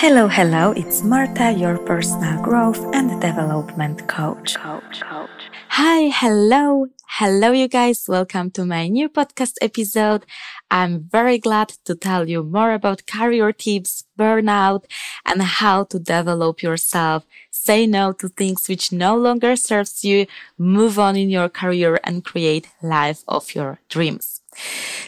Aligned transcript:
Hello, 0.00 0.28
hello, 0.28 0.72
it's 0.72 1.02
Marta, 1.02 1.52
your 1.52 1.76
personal 1.76 2.40
growth 2.40 2.82
and 2.94 3.20
development 3.20 4.08
coach. 4.08 4.54
coach, 4.54 5.02
coach. 5.02 5.28
Hi, 5.68 6.08
hello, 6.08 6.86
hello, 7.06 7.52
you 7.52 7.68
guys. 7.68 8.06
Welcome 8.08 8.50
to 8.52 8.64
my 8.64 8.88
new 8.88 9.10
podcast 9.10 9.56
episode. 9.60 10.24
I'm 10.70 11.00
very 11.12 11.36
glad 11.36 11.74
to 11.84 11.94
tell 11.94 12.30
you 12.30 12.42
more 12.42 12.72
about 12.72 13.06
career 13.06 13.52
tips, 13.52 14.04
burnout, 14.18 14.84
and 15.26 15.42
how 15.42 15.84
to 15.92 15.98
develop 15.98 16.62
yourself. 16.62 17.26
Say 17.50 17.86
no 17.86 18.12
to 18.12 18.28
things 18.30 18.70
which 18.70 18.92
no 18.92 19.14
longer 19.18 19.54
serves 19.54 20.02
you, 20.02 20.26
move 20.56 20.98
on 20.98 21.14
in 21.14 21.28
your 21.28 21.50
career 21.50 22.00
and 22.04 22.24
create 22.24 22.70
life 22.80 23.22
of 23.28 23.54
your 23.54 23.80
dreams. 23.90 24.39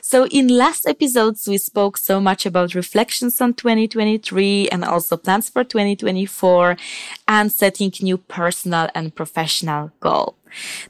So 0.02 0.27
in 0.27 0.48
last 0.48 0.86
episodes, 0.86 1.48
we 1.48 1.58
spoke 1.58 1.96
so 1.96 2.20
much 2.20 2.45
about 2.45 2.75
reflections 2.75 3.40
on 3.40 3.54
2023 3.54 4.68
and 4.68 4.84
also 4.84 5.16
plans 5.16 5.48
for 5.48 5.64
2024 5.64 6.76
and 7.29 7.50
setting 7.50 7.93
new 8.00 8.18
personal 8.18 8.89
and 8.94 9.14
professional 9.14 9.90
goal. 10.00 10.36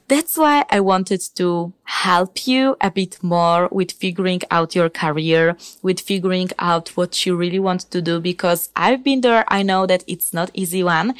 That's 0.07 0.37
why 0.37 0.65
I 0.69 0.81
wanted 0.81 1.21
to 1.35 1.73
help 1.83 2.47
you 2.47 2.75
a 2.81 2.91
bit 2.91 3.23
more 3.23 3.69
with 3.71 3.91
figuring 3.93 4.41
out 4.51 4.75
your 4.75 4.89
career, 4.89 5.55
with 5.81 6.01
figuring 6.01 6.49
out 6.59 6.89
what 6.89 7.25
you 7.25 7.35
really 7.35 7.59
want 7.59 7.81
to 7.91 8.01
do 8.01 8.19
because 8.19 8.69
I've 8.75 9.03
been 9.03 9.21
there. 9.21 9.45
I 9.47 9.63
know 9.63 9.85
that 9.85 10.03
it's 10.05 10.33
not 10.33 10.51
easy 10.53 10.83
one 10.83 11.15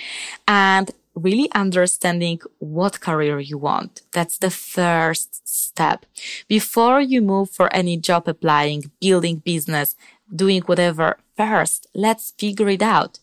and 0.48 0.92
really 1.16 1.50
understanding 1.54 2.40
what 2.60 3.02
career 3.02 3.40
you 3.40 3.58
want. 3.58 4.02
That's 4.12 4.38
the 4.38 4.50
first 4.50 5.48
step. 5.48 6.06
Before 6.48 7.02
you 7.02 7.22
move 7.22 7.50
for 7.50 7.74
any 7.74 7.98
job 7.98 8.28
applying, 8.28 8.92
building 9.00 9.38
business, 9.38 9.96
doing 10.34 10.62
whatever, 10.64 11.18
first, 11.38 11.88
let's 11.94 12.32
figure 12.38 12.70
it 12.70 12.82
out. 12.82 13.20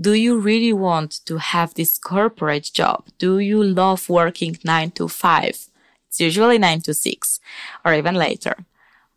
Do 0.00 0.12
you 0.12 0.38
really 0.38 0.72
want 0.72 1.24
to 1.26 1.38
have 1.38 1.74
this 1.74 1.96
corporate 1.98 2.70
job? 2.72 3.04
Do 3.18 3.38
you 3.38 3.62
love 3.62 4.08
working 4.08 4.58
nine 4.64 4.90
to 4.92 5.08
five? 5.08 5.68
It's 6.08 6.20
usually 6.20 6.58
nine 6.58 6.80
to 6.82 6.94
six 6.94 7.40
or 7.84 7.94
even 7.94 8.14
later. 8.16 8.66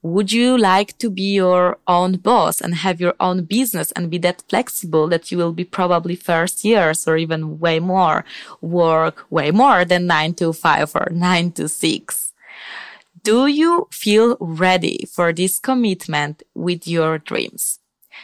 Would 0.03 0.33
you 0.33 0.57
like 0.57 0.97
to 0.97 1.09
be 1.09 1.33
your 1.33 1.77
own 1.87 2.17
boss 2.17 2.59
and 2.59 2.75
have 2.75 2.99
your 2.99 3.13
own 3.21 3.45
business 3.45 3.93
and 3.93 4.11
be 4.11 4.17
that 4.17 4.43
flexible 4.49 5.07
that 5.07 5.31
you 5.31 5.37
will 5.37 5.53
be 5.53 5.63
probably 5.63 6.17
first 6.17 6.65
years 6.65 7.07
or 7.07 7.15
even 7.15 7.57
way 7.57 7.79
more 7.79 8.25
work 8.59 9.25
way 9.29 9.49
more 9.49 9.85
than 9.85 10.05
nine 10.05 10.33
to 10.35 10.51
five 10.51 10.93
or 10.93 11.07
nine 11.09 11.53
to 11.53 11.69
six? 11.69 12.33
Do 13.23 13.47
you 13.47 13.87
feel 13.91 14.35
ready 14.41 15.07
for 15.09 15.31
this 15.31 15.57
commitment 15.57 16.43
with 16.53 16.85
your 16.85 17.17
dreams? 17.17 17.79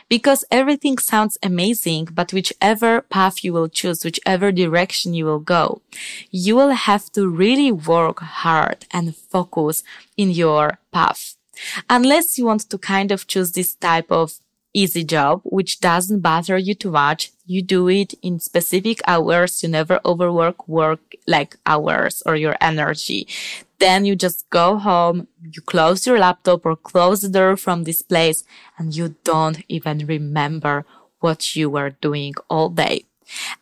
Because 0.09 0.43
everything 0.52 0.97
sounds 0.97 1.38
amazing, 1.41 2.09
but 2.11 2.33
whichever 2.33 3.03
path 3.03 3.41
you 3.41 3.53
will 3.53 3.69
choose, 3.69 4.03
whichever 4.03 4.52
direction 4.52 5.14
you 5.14 5.23
will 5.23 5.39
go, 5.39 5.81
you 6.30 6.58
will 6.58 6.71
have 6.71 7.09
to 7.14 7.30
really 7.30 7.71
work 7.71 8.19
hard 8.19 8.86
and 8.91 9.16
focus 9.16 9.81
in 10.17 10.30
your 10.30 10.80
path. 10.91 11.39
Unless 11.89 12.38
you 12.38 12.45
want 12.45 12.69
to 12.69 12.77
kind 12.77 13.11
of 13.11 13.27
choose 13.27 13.52
this 13.52 13.75
type 13.75 14.11
of 14.11 14.39
easy 14.73 15.03
job, 15.03 15.41
which 15.43 15.79
doesn't 15.79 16.19
bother 16.19 16.57
you 16.57 16.75
too 16.75 16.91
much. 16.91 17.31
You 17.45 17.61
do 17.61 17.89
it 17.89 18.13
in 18.21 18.39
specific 18.39 19.02
hours. 19.07 19.63
You 19.63 19.69
never 19.69 19.99
overwork 20.05 20.67
work 20.67 20.99
like 21.27 21.57
hours 21.65 22.21
or 22.25 22.35
your 22.35 22.55
energy. 22.61 23.27
Then 23.80 24.05
you 24.05 24.15
just 24.15 24.49
go 24.49 24.77
home, 24.77 25.27
you 25.41 25.61
close 25.61 26.05
your 26.05 26.19
laptop 26.19 26.65
or 26.65 26.75
close 26.75 27.21
the 27.21 27.30
door 27.30 27.55
from 27.55 27.83
this 27.83 28.02
place 28.02 28.43
and 28.77 28.95
you 28.95 29.15
don't 29.23 29.63
even 29.69 30.05
remember 30.05 30.85
what 31.19 31.55
you 31.55 31.69
were 31.69 31.91
doing 32.02 32.33
all 32.49 32.69
day. 32.69 33.05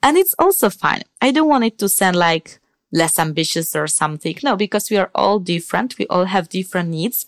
And 0.01 0.17
it's 0.17 0.35
also 0.39 0.69
fine. 0.69 1.03
I 1.21 1.31
don't 1.31 1.47
want 1.47 1.65
it 1.65 1.77
to 1.79 1.89
sound 1.89 2.15
like 2.15 2.59
less 2.91 3.19
ambitious 3.19 3.75
or 3.75 3.87
something. 3.87 4.37
No, 4.43 4.55
because 4.55 4.89
we 4.89 4.97
are 4.97 5.11
all 5.13 5.39
different. 5.39 5.97
We 5.97 6.07
all 6.07 6.25
have 6.25 6.49
different 6.49 6.89
needs. 6.89 7.25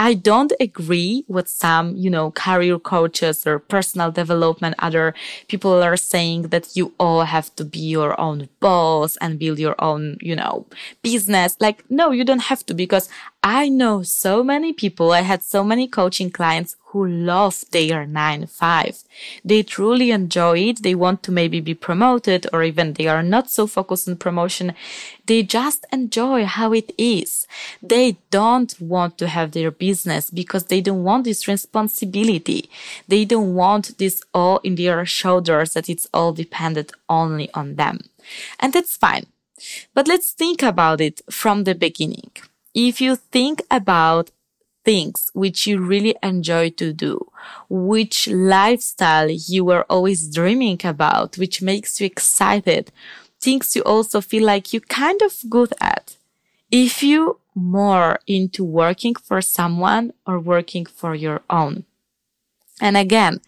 I 0.00 0.14
don't 0.14 0.54
agree 0.58 1.26
with 1.28 1.46
some, 1.46 1.94
you 1.94 2.08
know, 2.08 2.30
career 2.30 2.78
coaches 2.78 3.46
or 3.46 3.58
personal 3.58 4.10
development. 4.10 4.76
Other 4.78 5.12
people 5.46 5.82
are 5.82 5.98
saying 5.98 6.48
that 6.48 6.74
you 6.74 6.94
all 6.98 7.24
have 7.24 7.54
to 7.56 7.66
be 7.66 7.80
your 7.80 8.18
own 8.18 8.48
boss 8.60 9.18
and 9.18 9.38
build 9.38 9.58
your 9.58 9.74
own, 9.78 10.16
you 10.22 10.34
know, 10.34 10.64
business. 11.02 11.54
Like, 11.60 11.84
no, 11.90 12.12
you 12.12 12.24
don't 12.24 12.44
have 12.44 12.64
to 12.66 12.72
because 12.72 13.10
I 13.42 13.68
know 13.68 14.02
so 14.02 14.42
many 14.42 14.72
people. 14.72 15.12
I 15.12 15.20
had 15.20 15.42
so 15.42 15.62
many 15.62 15.86
coaching 15.86 16.30
clients 16.30 16.76
who 16.90 17.06
love 17.06 17.64
their 17.70 18.04
nine 18.04 18.46
five. 18.46 19.04
They 19.44 19.62
truly 19.62 20.10
enjoy 20.10 20.58
it. 20.58 20.82
They 20.82 20.94
want 20.94 21.22
to 21.24 21.32
maybe 21.32 21.60
be 21.60 21.74
promoted 21.74 22.46
or 22.52 22.64
even 22.64 22.94
they 22.94 23.06
are 23.06 23.22
not 23.22 23.48
so 23.48 23.66
focused 23.66 24.08
on 24.08 24.16
promotion. 24.16 24.74
They 25.26 25.44
just 25.44 25.86
enjoy 25.92 26.46
how 26.46 26.72
it 26.72 26.92
is. 26.98 27.46
They 27.80 28.18
don't 28.30 28.74
want 28.80 29.18
to 29.18 29.28
have 29.28 29.52
their 29.52 29.70
business 29.70 30.30
because 30.30 30.64
they 30.64 30.80
don't 30.80 31.04
want 31.04 31.24
this 31.24 31.46
responsibility. 31.46 32.68
They 33.06 33.24
don't 33.24 33.54
want 33.54 33.98
this 33.98 34.22
all 34.34 34.58
in 34.58 34.74
their 34.74 35.06
shoulders 35.06 35.74
that 35.74 35.88
it's 35.88 36.08
all 36.12 36.32
dependent 36.32 36.92
only 37.08 37.48
on 37.54 37.76
them. 37.76 38.00
And 38.58 38.72
that's 38.72 38.96
fine. 38.96 39.26
But 39.94 40.08
let's 40.08 40.32
think 40.32 40.62
about 40.62 41.00
it 41.00 41.20
from 41.30 41.64
the 41.64 41.74
beginning. 41.74 42.30
If 42.74 43.00
you 43.00 43.16
think 43.16 43.62
about 43.70 44.30
things 44.84 45.30
which 45.34 45.66
you 45.66 45.78
really 45.78 46.14
enjoy 46.22 46.70
to 46.70 46.92
do, 46.92 47.30
which 47.68 48.28
lifestyle 48.28 49.30
you 49.30 49.64
were 49.64 49.84
always 49.90 50.32
dreaming 50.32 50.80
about, 50.84 51.36
which 51.38 51.62
makes 51.62 52.00
you 52.00 52.06
excited, 52.06 52.90
things 53.40 53.76
you 53.76 53.82
also 53.82 54.20
feel 54.20 54.44
like 54.44 54.72
you 54.72 54.80
kind 54.80 55.20
of 55.22 55.34
good 55.48 55.72
at. 55.80 56.16
If 56.70 57.02
you 57.02 57.40
more 57.54 58.20
into 58.26 58.64
working 58.64 59.14
for 59.14 59.40
someone 59.40 60.12
or 60.26 60.38
working 60.38 60.86
for 60.86 61.14
your 61.14 61.42
own. 61.50 61.84
And 62.80 62.96
again, 62.96 63.40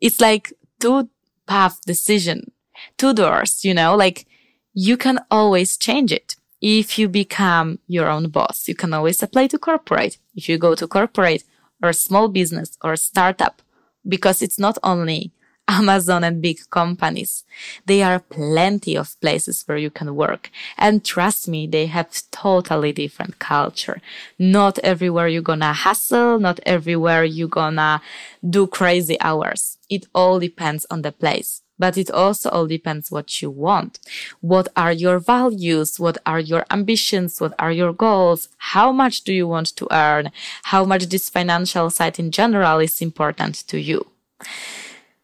it's 0.00 0.20
like 0.20 0.52
two 0.80 1.08
path 1.46 1.80
decision, 1.86 2.52
two 2.96 3.12
doors, 3.12 3.64
you 3.64 3.74
know, 3.74 3.96
like 3.96 4.26
you 4.72 4.96
can 4.96 5.20
always 5.30 5.76
change 5.76 6.12
it. 6.12 6.36
If 6.60 6.98
you 6.98 7.08
become 7.08 7.78
your 7.86 8.08
own 8.08 8.28
boss, 8.28 8.68
you 8.68 8.74
can 8.74 8.92
always 8.92 9.22
apply 9.22 9.46
to 9.48 9.58
corporate. 9.58 10.18
If 10.34 10.48
you 10.48 10.58
go 10.58 10.74
to 10.74 10.86
corporate 10.86 11.44
or 11.82 11.92
small 11.92 12.28
business 12.28 12.76
or 12.82 12.96
startup, 12.96 13.62
because 14.06 14.42
it's 14.42 14.58
not 14.58 14.78
only 14.82 15.32
Amazon 15.70 16.24
and 16.24 16.42
big 16.42 16.58
companies. 16.70 17.44
There 17.86 18.04
are 18.04 18.18
plenty 18.18 18.96
of 18.96 19.18
places 19.20 19.62
where 19.66 19.78
you 19.78 19.88
can 19.88 20.16
work. 20.16 20.50
And 20.76 21.04
trust 21.04 21.46
me, 21.46 21.68
they 21.68 21.86
have 21.86 22.10
totally 22.32 22.92
different 22.92 23.38
culture. 23.38 24.02
Not 24.36 24.80
everywhere 24.80 25.28
you're 25.28 25.42
gonna 25.42 25.72
hustle. 25.72 26.40
Not 26.40 26.58
everywhere 26.66 27.22
you're 27.22 27.46
gonna 27.46 28.02
do 28.48 28.66
crazy 28.66 29.16
hours. 29.20 29.78
It 29.88 30.06
all 30.12 30.40
depends 30.40 30.86
on 30.90 31.02
the 31.02 31.12
place. 31.12 31.62
But 31.80 31.96
it 31.96 32.10
also 32.10 32.50
all 32.50 32.66
depends 32.66 33.10
what 33.10 33.40
you 33.40 33.50
want. 33.50 33.98
What 34.42 34.68
are 34.76 34.92
your 34.92 35.18
values? 35.18 35.98
What 35.98 36.18
are 36.26 36.38
your 36.38 36.66
ambitions? 36.70 37.40
What 37.40 37.54
are 37.58 37.72
your 37.72 37.94
goals? 37.94 38.48
How 38.58 38.92
much 38.92 39.22
do 39.22 39.32
you 39.32 39.48
want 39.48 39.74
to 39.76 39.88
earn? 39.90 40.30
How 40.64 40.84
much 40.84 41.06
this 41.06 41.30
financial 41.30 41.88
side 41.88 42.18
in 42.18 42.30
general 42.30 42.78
is 42.80 43.00
important 43.00 43.66
to 43.68 43.80
you? 43.80 44.06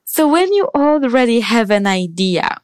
So 0.04 0.26
when 0.26 0.50
you 0.54 0.70
already 0.74 1.40
have 1.40 1.70
an 1.70 1.86
idea 1.86 2.56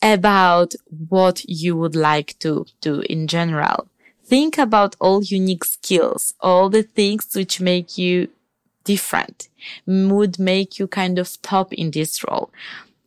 about 0.00 0.74
what 1.08 1.44
you 1.48 1.76
would 1.76 1.96
like 1.96 2.38
to 2.38 2.66
do 2.80 3.00
in 3.00 3.26
general, 3.26 3.88
think 4.24 4.58
about 4.58 4.94
all 5.00 5.24
unique 5.24 5.64
skills, 5.64 6.34
all 6.40 6.70
the 6.70 6.84
things 6.84 7.26
which 7.34 7.60
make 7.60 7.98
you 7.98 8.28
different, 8.84 9.48
would 9.86 10.38
make 10.38 10.78
you 10.78 10.86
kind 10.86 11.18
of 11.18 11.40
top 11.42 11.72
in 11.72 11.90
this 11.90 12.22
role. 12.28 12.50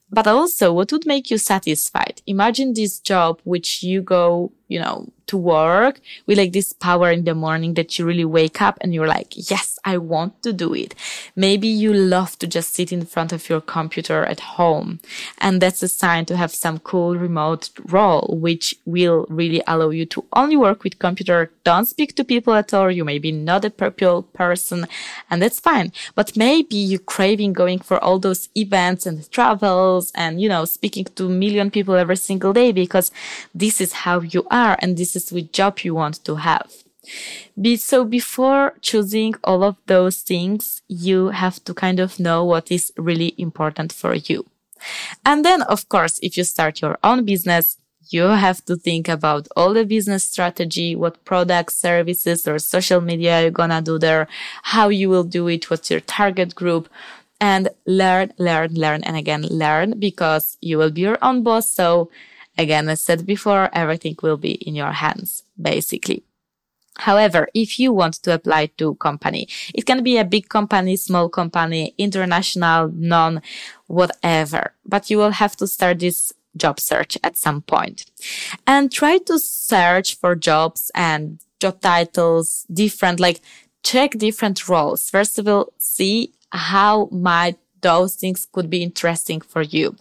But 0.09 0.27
also 0.27 0.73
what 0.73 0.91
would 0.91 1.05
make 1.05 1.29
you 1.29 1.37
satisfied? 1.37 2.21
Imagine 2.25 2.73
this 2.73 2.99
job 2.99 3.41
which 3.43 3.83
you 3.83 4.01
go, 4.01 4.51
you 4.67 4.79
know, 4.79 5.07
to 5.27 5.37
work 5.37 5.99
with 6.25 6.37
like 6.37 6.53
this 6.53 6.73
power 6.73 7.11
in 7.11 7.25
the 7.25 7.35
morning 7.35 7.73
that 7.75 7.97
you 7.97 8.05
really 8.05 8.25
wake 8.25 8.61
up 8.61 8.77
and 8.81 8.93
you're 8.93 9.07
like, 9.07 9.33
yes, 9.49 9.77
I 9.85 9.97
want 9.97 10.41
to 10.43 10.53
do 10.53 10.73
it. 10.73 10.95
Maybe 11.35 11.67
you 11.67 11.93
love 11.93 12.39
to 12.39 12.47
just 12.47 12.73
sit 12.73 12.91
in 12.91 13.05
front 13.05 13.33
of 13.33 13.47
your 13.49 13.61
computer 13.61 14.25
at 14.25 14.39
home. 14.39 14.99
And 15.39 15.61
that's 15.61 15.83
a 15.83 15.87
sign 15.87 16.25
to 16.25 16.37
have 16.37 16.51
some 16.51 16.79
cool 16.79 17.15
remote 17.15 17.69
role, 17.85 18.37
which 18.39 18.75
will 18.85 19.25
really 19.29 19.61
allow 19.67 19.89
you 19.89 20.05
to 20.07 20.25
only 20.33 20.57
work 20.57 20.83
with 20.83 20.99
computer. 20.99 21.51
Don't 21.63 21.85
speak 21.85 22.15
to 22.15 22.23
people 22.23 22.53
at 22.53 22.73
all. 22.73 22.89
You 22.89 23.05
may 23.05 23.19
be 23.19 23.31
not 23.31 23.65
a 23.65 23.69
people 23.69 24.23
person 24.23 24.87
and 25.29 25.41
that's 25.41 25.59
fine. 25.59 25.91
But 26.15 26.37
maybe 26.37 26.75
you're 26.75 26.99
craving 26.99 27.53
going 27.53 27.79
for 27.79 28.01
all 28.03 28.19
those 28.19 28.49
events 28.55 29.05
and 29.05 29.29
travels 29.31 30.11
and, 30.15 30.41
you 30.41 30.49
know, 30.49 30.65
speaking 30.65 31.05
to 31.15 31.29
million 31.29 31.69
people 31.69 31.95
every 31.95 32.17
single 32.17 32.53
day 32.53 32.71
because 32.71 33.11
this 33.53 33.81
is 33.81 33.91
how 33.91 34.21
you 34.21 34.47
are 34.49 34.56
and 34.79 34.97
this 34.97 35.15
is 35.15 35.31
which 35.31 35.51
job 35.51 35.79
you 35.79 35.95
want 35.95 36.23
to 36.25 36.35
have. 36.35 36.71
Be, 37.59 37.77
so 37.77 38.03
before 38.03 38.73
choosing 38.81 39.35
all 39.43 39.63
of 39.63 39.77
those 39.85 40.17
things, 40.17 40.81
you 40.87 41.29
have 41.29 41.63
to 41.63 41.73
kind 41.73 41.99
of 41.99 42.19
know 42.19 42.43
what 42.43 42.71
is 42.71 42.91
really 42.97 43.33
important 43.37 43.93
for 43.93 44.13
you. 44.13 44.45
And 45.25 45.43
then, 45.43 45.61
of 45.63 45.89
course, 45.89 46.19
if 46.21 46.37
you 46.37 46.43
start 46.43 46.81
your 46.81 46.97
own 47.03 47.25
business, 47.25 47.77
you 48.09 48.23
have 48.23 48.63
to 48.65 48.75
think 48.75 49.09
about 49.09 49.47
all 49.55 49.73
the 49.73 49.85
business 49.85 50.23
strategy, 50.23 50.95
what 50.95 51.23
products, 51.25 51.75
services, 51.75 52.47
or 52.47 52.59
social 52.59 53.01
media 53.01 53.41
you're 53.41 53.51
gonna 53.51 53.81
do 53.81 53.97
there, 53.99 54.27
how 54.63 54.89
you 54.89 55.09
will 55.09 55.23
do 55.23 55.47
it, 55.47 55.69
what's 55.69 55.91
your 55.91 55.99
target 55.99 56.55
group, 56.55 56.87
and 57.39 57.69
learn, 57.85 58.33
learn, 58.37 58.73
learn, 58.73 59.03
and 59.03 59.17
again, 59.17 59.43
learn 59.43 59.99
because 59.99 60.57
you 60.61 60.77
will 60.77 60.91
be 60.91 61.01
your 61.01 61.17
own 61.21 61.43
boss. 61.43 61.69
So 61.69 62.09
again, 62.57 62.89
as 62.89 63.01
said 63.01 63.25
before, 63.25 63.69
everything 63.73 64.15
will 64.21 64.37
be 64.37 64.53
in 64.53 64.75
your 64.75 64.91
hands, 64.91 65.43
basically. 65.59 66.23
However, 66.99 67.47
if 67.53 67.79
you 67.79 67.93
want 67.93 68.15
to 68.23 68.33
apply 68.33 68.67
to 68.77 68.95
company, 68.95 69.47
it 69.73 69.85
can 69.85 70.03
be 70.03 70.17
a 70.17 70.25
big 70.25 70.49
company, 70.49 70.95
small 70.95 71.29
company, 71.29 71.93
international, 71.97 72.89
non, 72.93 73.41
whatever, 73.85 74.73
but 74.85 75.09
you 75.09 75.17
will 75.19 75.31
have 75.31 75.55
to 75.57 75.67
start 75.67 75.99
this 75.99 76.33
job 76.55 76.79
search 76.79 77.17
at 77.23 77.37
some 77.37 77.61
point 77.61 78.09
and 78.65 78.91
try 78.91 79.19
to 79.19 79.37
search 79.37 80.15
for 80.15 80.35
jobs 80.35 80.91
and 80.95 81.39
job 81.59 81.79
titles, 81.81 82.65
different, 82.73 83.19
like 83.19 83.41
check 83.83 84.11
different 84.17 84.67
roles. 84.67 85.09
First 85.09 85.37
of 85.37 85.47
all, 85.47 85.71
see 85.77 86.33
how 86.51 87.09
might 87.11 87.57
those 87.81 88.15
things 88.15 88.47
could 88.51 88.69
be 88.69 88.83
interesting 88.83 89.41
for 89.41 89.61
you. 89.61 89.95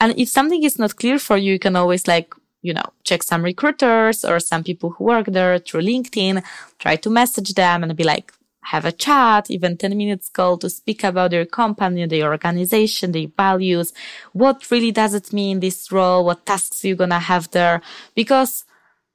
And 0.00 0.18
if 0.18 0.28
something 0.28 0.62
is 0.62 0.78
not 0.78 0.96
clear 0.96 1.18
for 1.18 1.36
you, 1.36 1.52
you 1.52 1.58
can 1.58 1.76
always 1.76 2.06
like, 2.06 2.34
you 2.62 2.74
know, 2.74 2.92
check 3.04 3.22
some 3.22 3.42
recruiters 3.42 4.24
or 4.24 4.38
some 4.40 4.62
people 4.62 4.90
who 4.90 5.04
work 5.04 5.26
there 5.26 5.58
through 5.58 5.82
LinkedIn, 5.82 6.42
try 6.78 6.96
to 6.96 7.10
message 7.10 7.54
them 7.54 7.82
and 7.82 7.96
be 7.96 8.04
like, 8.04 8.32
have 8.64 8.84
a 8.84 8.92
chat, 8.92 9.50
even 9.50 9.76
10 9.76 9.96
minutes 9.96 10.28
call 10.28 10.58
to 10.58 10.68
speak 10.68 11.02
about 11.02 11.30
their 11.30 11.46
company, 11.46 12.06
their 12.06 12.30
organization, 12.30 13.12
their 13.12 13.26
values. 13.36 13.92
What 14.32 14.70
really 14.70 14.92
does 14.92 15.14
it 15.14 15.32
mean, 15.32 15.60
this 15.60 15.90
role? 15.90 16.24
What 16.24 16.44
tasks 16.46 16.84
you're 16.84 16.96
going 16.96 17.10
to 17.10 17.18
have 17.18 17.50
there? 17.50 17.80
Because 18.14 18.64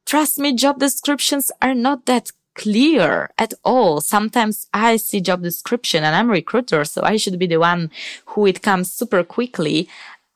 trust 0.05 0.39
me, 0.39 0.53
job 0.53 0.79
descriptions 0.79 1.51
are 1.61 1.75
not 1.75 2.05
that 2.07 2.31
clear 2.55 3.29
at 3.37 3.53
all. 3.63 4.01
Sometimes 4.01 4.67
I 4.73 4.97
see 4.97 5.21
job 5.21 5.43
description 5.43 6.03
and 6.03 6.15
I'm 6.15 6.31
recruiter, 6.31 6.83
so 6.85 7.01
I 7.03 7.17
should 7.17 7.37
be 7.37 7.47
the 7.47 7.59
one 7.59 7.91
who 8.27 8.45
it 8.47 8.61
comes 8.63 8.91
super 8.91 9.23
quickly. 9.23 9.87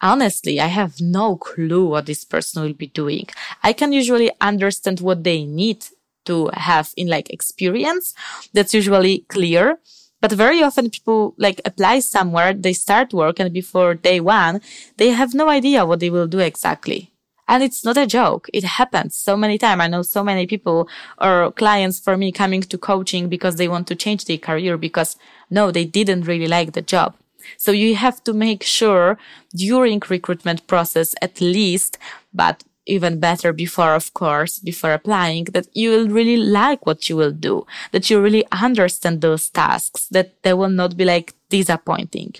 Honestly, 0.01 0.61
I 0.61 0.67
have 0.67 1.01
no 1.01 1.35
clue 1.35 1.87
what 1.87 2.05
this 2.05 2.23
person 2.23 2.63
will 2.63 2.73
be 2.73 2.87
doing. 2.87 3.27
I 3.63 3.73
can 3.73 3.91
usually 3.91 4.31
understand 4.39 5.01
what 5.01 5.23
they 5.23 5.43
need 5.43 5.85
to 6.25 6.49
have 6.53 6.93
in 6.95 7.07
like 7.07 7.29
experience. 7.29 8.13
That's 8.53 8.73
usually 8.73 9.25
clear. 9.29 9.79
But 10.21 10.33
very 10.33 10.61
often 10.61 10.89
people 10.89 11.33
like 11.37 11.61
apply 11.63 12.01
somewhere, 12.01 12.53
they 12.53 12.73
start 12.73 13.13
work 13.13 13.39
and 13.39 13.53
before 13.53 13.95
day 13.95 14.19
one, 14.19 14.61
they 14.97 15.09
have 15.09 15.33
no 15.33 15.47
idea 15.49 15.85
what 15.85 16.01
they 16.01 16.09
will 16.09 16.27
do 16.27 16.39
exactly. 16.39 17.11
And 17.49 17.63
it's 17.63 17.83
not 17.83 17.97
a 17.97 18.05
joke. 18.05 18.47
It 18.53 18.63
happens 18.63 19.15
so 19.15 19.35
many 19.35 19.57
times. 19.57 19.81
I 19.81 19.87
know 19.87 20.03
so 20.03 20.23
many 20.23 20.45
people 20.45 20.87
or 21.19 21.51
clients 21.51 21.99
for 21.99 22.15
me 22.15 22.31
coming 22.31 22.61
to 22.61 22.77
coaching 22.77 23.27
because 23.27 23.55
they 23.55 23.67
want 23.67 23.87
to 23.87 23.95
change 23.95 24.25
their 24.25 24.37
career 24.37 24.77
because 24.77 25.17
no, 25.49 25.71
they 25.71 25.83
didn't 25.83 26.27
really 26.27 26.47
like 26.47 26.73
the 26.73 26.83
job. 26.83 27.15
So 27.57 27.71
you 27.71 27.95
have 27.95 28.23
to 28.25 28.33
make 28.33 28.61
sure 28.61 29.17
during 29.55 29.99
recruitment 30.07 30.67
process 30.67 31.15
at 31.23 31.41
least, 31.41 31.97
but 32.31 32.63
even 32.85 33.19
better 33.19 33.51
before, 33.51 33.95
of 33.95 34.13
course, 34.13 34.59
before 34.59 34.93
applying, 34.93 35.45
that 35.45 35.67
you 35.73 35.89
will 35.89 36.07
really 36.07 36.37
like 36.37 36.85
what 36.85 37.09
you 37.09 37.15
will 37.15 37.31
do, 37.31 37.65
that 37.91 38.09
you 38.09 38.21
really 38.21 38.45
understand 38.51 39.21
those 39.21 39.49
tasks, 39.49 40.07
that 40.07 40.41
they 40.43 40.53
will 40.53 40.69
not 40.69 40.95
be 40.97 41.05
like 41.05 41.33
disappointing. 41.49 42.35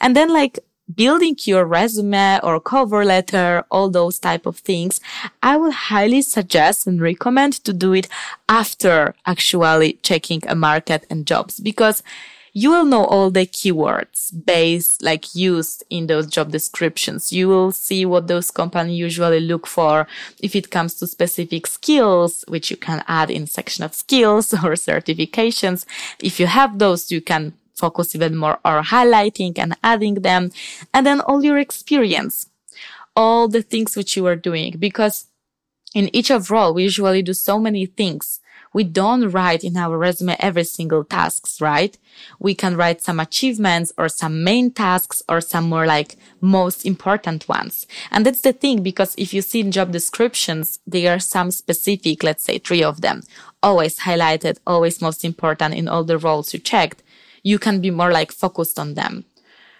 And 0.00 0.16
then 0.16 0.32
like 0.32 0.58
building 0.92 1.36
your 1.44 1.64
resume 1.64 2.40
or 2.42 2.60
cover 2.60 3.04
letter, 3.04 3.64
all 3.70 3.90
those 3.90 4.18
type 4.18 4.46
of 4.46 4.58
things, 4.58 5.00
I 5.42 5.56
would 5.56 5.72
highly 5.72 6.22
suggest 6.22 6.86
and 6.86 7.00
recommend 7.00 7.54
to 7.64 7.72
do 7.72 7.92
it 7.92 8.08
after 8.48 9.14
actually 9.26 9.94
checking 10.02 10.42
a 10.46 10.54
market 10.54 11.06
and 11.08 11.26
jobs 11.26 11.60
because 11.60 12.02
you 12.56 12.70
will 12.70 12.84
know 12.84 13.04
all 13.04 13.30
the 13.32 13.46
keywords 13.46 14.32
based 14.46 15.02
like 15.02 15.34
used 15.34 15.82
in 15.90 16.06
those 16.06 16.28
job 16.28 16.52
descriptions. 16.52 17.32
You 17.32 17.48
will 17.48 17.72
see 17.72 18.06
what 18.06 18.28
those 18.28 18.52
companies 18.52 18.96
usually 18.96 19.40
look 19.40 19.66
for 19.66 20.06
if 20.40 20.54
it 20.54 20.70
comes 20.70 20.94
to 20.94 21.08
specific 21.08 21.66
skills, 21.66 22.44
which 22.46 22.70
you 22.70 22.76
can 22.76 23.02
add 23.08 23.28
in 23.28 23.48
section 23.48 23.82
of 23.84 23.92
skills 23.92 24.52
or 24.64 24.74
certifications. 24.74 25.84
If 26.20 26.38
you 26.38 26.46
have 26.46 26.78
those, 26.78 27.10
you 27.10 27.20
can 27.20 27.54
focus 27.74 28.14
even 28.14 28.36
more 28.36 28.58
on 28.64 28.84
highlighting 28.84 29.58
and 29.58 29.76
adding 29.82 30.14
them. 30.16 30.50
And 30.92 31.06
then 31.06 31.20
all 31.20 31.44
your 31.44 31.58
experience, 31.58 32.48
all 33.16 33.48
the 33.48 33.62
things 33.62 33.96
which 33.96 34.16
you 34.16 34.26
are 34.26 34.36
doing, 34.36 34.76
because 34.78 35.26
in 35.94 36.14
each 36.14 36.30
of 36.30 36.50
role, 36.50 36.74
we 36.74 36.82
usually 36.82 37.22
do 37.22 37.32
so 37.32 37.58
many 37.58 37.86
things. 37.86 38.40
We 38.72 38.82
don't 38.82 39.30
write 39.30 39.62
in 39.62 39.76
our 39.76 39.96
resume 39.96 40.34
every 40.40 40.64
single 40.64 41.04
tasks, 41.04 41.60
right? 41.60 41.96
We 42.40 42.56
can 42.56 42.76
write 42.76 43.00
some 43.02 43.20
achievements 43.20 43.92
or 43.96 44.08
some 44.08 44.42
main 44.42 44.72
tasks 44.72 45.22
or 45.28 45.40
some 45.40 45.68
more 45.68 45.86
like 45.86 46.16
most 46.40 46.84
important 46.84 47.48
ones. 47.48 47.86
And 48.10 48.26
that's 48.26 48.40
the 48.40 48.52
thing, 48.52 48.82
because 48.82 49.14
if 49.16 49.32
you 49.32 49.42
see 49.42 49.60
in 49.60 49.70
job 49.70 49.92
descriptions, 49.92 50.80
there 50.88 51.14
are 51.14 51.20
some 51.20 51.52
specific, 51.52 52.24
let's 52.24 52.42
say 52.42 52.58
three 52.58 52.82
of 52.82 53.00
them, 53.00 53.22
always 53.62 54.00
highlighted, 54.00 54.58
always 54.66 55.00
most 55.00 55.24
important 55.24 55.74
in 55.74 55.86
all 55.86 56.02
the 56.02 56.18
roles 56.18 56.52
you 56.52 56.58
checked 56.58 57.03
you 57.44 57.60
can 57.60 57.80
be 57.80 57.90
more 57.90 58.10
like 58.10 58.32
focused 58.32 58.78
on 58.78 58.94
them 58.94 59.24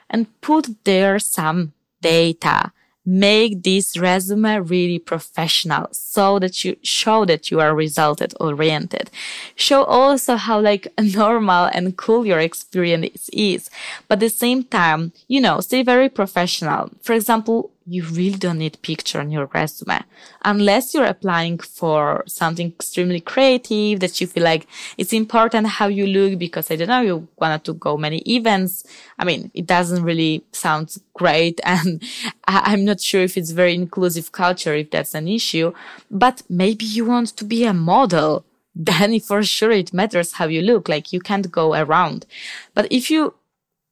and 0.08 0.40
put 0.40 0.84
there 0.84 1.18
some 1.18 1.72
data. 2.00 2.70
Make 3.06 3.64
this 3.64 3.98
resume 3.98 4.60
really 4.60 4.98
professional 4.98 5.88
so 5.92 6.38
that 6.38 6.64
you 6.64 6.76
show 6.82 7.26
that 7.26 7.50
you 7.50 7.60
are 7.60 7.74
resulted 7.74 8.32
oriented. 8.40 9.10
Show 9.56 9.84
also 9.84 10.36
how 10.36 10.60
like 10.60 10.88
normal 10.98 11.68
and 11.74 11.98
cool 11.98 12.24
your 12.24 12.40
experience 12.40 13.28
is. 13.30 13.68
But 14.08 14.16
at 14.16 14.20
the 14.20 14.30
same 14.30 14.64
time, 14.64 15.12
you 15.28 15.40
know, 15.42 15.60
stay 15.60 15.82
very 15.82 16.08
professional. 16.08 16.90
For 17.02 17.12
example, 17.12 17.70
you 17.86 18.02
really 18.04 18.38
don't 18.38 18.58
need 18.58 18.80
picture 18.82 19.20
on 19.20 19.30
your 19.30 19.46
resume 19.46 20.00
unless 20.42 20.94
you're 20.94 21.04
applying 21.04 21.58
for 21.58 22.24
something 22.26 22.68
extremely 22.68 23.20
creative 23.20 24.00
that 24.00 24.20
you 24.20 24.26
feel 24.26 24.42
like 24.42 24.66
it's 24.96 25.12
important 25.12 25.66
how 25.66 25.86
you 25.86 26.06
look 26.06 26.38
because 26.38 26.70
I 26.70 26.76
don't 26.76 26.88
know, 26.88 27.02
you 27.02 27.28
wanted 27.38 27.64
to 27.64 27.74
go 27.74 27.96
many 27.96 28.18
events. 28.26 28.84
I 29.18 29.24
mean, 29.24 29.50
it 29.54 29.66
doesn't 29.66 30.02
really 30.02 30.44
sound 30.52 30.96
great. 31.12 31.60
And 31.74 32.02
I'm 32.46 32.84
not 32.84 33.00
sure 33.00 33.22
if 33.22 33.36
it's 33.36 33.50
very 33.50 33.74
inclusive 33.74 34.32
culture, 34.32 34.74
if 34.74 34.90
that's 34.90 35.14
an 35.14 35.28
issue, 35.28 35.72
but 36.10 36.42
maybe 36.48 36.84
you 36.84 37.04
want 37.04 37.36
to 37.36 37.44
be 37.44 37.64
a 37.64 37.74
model. 37.74 38.44
Then 38.76 39.20
for 39.20 39.44
sure 39.44 39.70
it 39.70 39.92
matters 39.92 40.32
how 40.32 40.46
you 40.46 40.60
look. 40.60 40.88
Like 40.88 41.12
you 41.12 41.20
can't 41.20 41.48
go 41.48 41.74
around. 41.74 42.26
But 42.74 42.90
if 42.90 43.08
you 43.08 43.34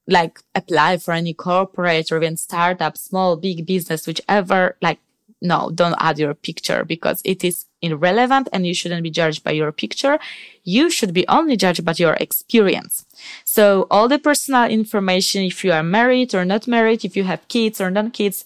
like 0.06 0.40
apply 0.54 0.98
for 0.98 1.12
any 1.12 1.34
corporate 1.34 2.10
or 2.10 2.16
even 2.18 2.36
startup, 2.36 2.96
small, 2.96 3.36
big 3.36 3.66
business, 3.66 4.06
whichever, 4.06 4.76
like, 4.82 4.98
no, 5.40 5.70
don't 5.74 5.96
add 5.98 6.18
your 6.18 6.34
picture 6.34 6.84
because 6.84 7.20
it 7.24 7.42
is 7.42 7.66
irrelevant 7.80 8.48
and 8.52 8.64
you 8.66 8.74
shouldn't 8.74 9.02
be 9.02 9.10
judged 9.10 9.42
by 9.42 9.50
your 9.50 9.72
picture. 9.72 10.18
You 10.62 10.88
should 10.88 11.12
be 11.12 11.26
only 11.26 11.56
judged 11.56 11.84
by 11.84 11.94
your 11.96 12.14
experience. 12.14 13.04
So 13.44 13.88
all 13.90 14.06
the 14.08 14.20
personal 14.20 14.70
information, 14.70 15.42
if 15.42 15.64
you 15.64 15.72
are 15.72 15.82
married 15.82 16.34
or 16.34 16.44
not 16.44 16.68
married, 16.68 17.04
if 17.04 17.16
you 17.16 17.24
have 17.24 17.48
kids 17.48 17.80
or 17.80 17.90
not 17.90 18.12
kids, 18.12 18.44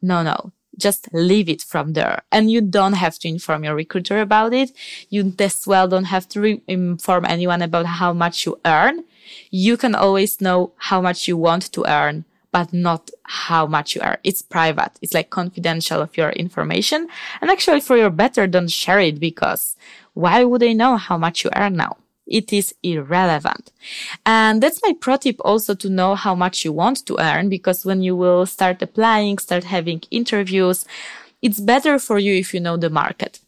no, 0.00 0.22
no, 0.22 0.52
just 0.78 1.08
leave 1.12 1.48
it 1.48 1.62
from 1.62 1.92
there. 1.92 2.22
And 2.30 2.50
you 2.50 2.60
don't 2.60 2.94
have 2.94 3.18
to 3.20 3.28
inform 3.28 3.64
your 3.64 3.74
recruiter 3.74 4.20
about 4.20 4.52
it. 4.54 4.72
You 5.10 5.32
as 5.38 5.66
well 5.66 5.88
don't 5.88 6.04
have 6.04 6.28
to 6.30 6.40
re- 6.40 6.62
inform 6.66 7.24
anyone 7.26 7.62
about 7.62 7.86
how 7.86 8.12
much 8.12 8.46
you 8.46 8.58
earn 8.64 9.04
you 9.50 9.76
can 9.76 9.94
always 9.94 10.40
know 10.40 10.72
how 10.76 11.00
much 11.00 11.28
you 11.28 11.36
want 11.36 11.72
to 11.72 11.84
earn, 11.86 12.24
but 12.50 12.72
not 12.72 13.10
how 13.24 13.66
much 13.66 13.94
you 13.94 14.00
earn. 14.02 14.18
It's 14.24 14.42
private. 14.42 14.92
It's 15.00 15.14
like 15.14 15.30
confidential 15.30 16.00
of 16.00 16.16
your 16.16 16.30
information. 16.30 17.08
And 17.40 17.50
actually 17.50 17.80
for 17.80 17.96
your 17.96 18.10
better, 18.10 18.46
don't 18.46 18.70
share 18.70 19.00
it 19.00 19.20
because 19.20 19.76
why 20.14 20.44
would 20.44 20.60
they 20.60 20.74
know 20.74 20.96
how 20.96 21.16
much 21.16 21.44
you 21.44 21.50
earn 21.56 21.76
now? 21.76 21.96
It 22.26 22.52
is 22.52 22.74
irrelevant. 22.82 23.72
And 24.24 24.62
that's 24.62 24.80
my 24.82 24.94
pro 24.98 25.16
tip 25.16 25.36
also 25.44 25.74
to 25.74 25.88
know 25.88 26.14
how 26.14 26.34
much 26.34 26.64
you 26.64 26.72
want 26.72 27.04
to 27.06 27.18
earn 27.20 27.48
because 27.48 27.84
when 27.84 28.02
you 28.02 28.16
will 28.16 28.46
start 28.46 28.80
applying, 28.80 29.38
start 29.38 29.64
having 29.64 30.02
interviews, 30.10 30.84
it's 31.40 31.60
better 31.60 31.98
for 31.98 32.18
you 32.18 32.34
if 32.34 32.54
you 32.54 32.60
know 32.60 32.76
the 32.76 32.90
market 32.90 33.40